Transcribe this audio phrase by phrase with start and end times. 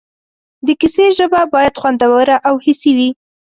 [0.65, 3.09] د کیسې ژبه باید خوندوره او حسي وي.